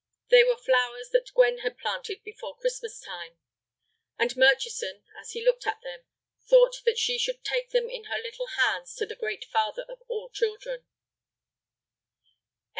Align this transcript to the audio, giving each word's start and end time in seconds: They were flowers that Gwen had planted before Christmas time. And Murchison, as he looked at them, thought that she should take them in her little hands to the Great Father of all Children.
They 0.31 0.43
were 0.43 0.57
flowers 0.57 1.09
that 1.11 1.31
Gwen 1.35 1.59
had 1.59 1.77
planted 1.77 2.23
before 2.23 2.57
Christmas 2.57 2.99
time. 3.01 3.37
And 4.17 4.35
Murchison, 4.35 5.03
as 5.21 5.33
he 5.33 5.45
looked 5.45 5.67
at 5.67 5.79
them, 5.83 6.05
thought 6.47 6.81
that 6.85 6.97
she 6.97 7.19
should 7.19 7.43
take 7.43 7.69
them 7.69 7.87
in 7.87 8.05
her 8.05 8.17
little 8.17 8.47
hands 8.47 8.95
to 8.95 9.05
the 9.05 9.15
Great 9.15 9.45
Father 9.45 9.83
of 9.83 10.01
all 10.07 10.31
Children. 10.31 10.87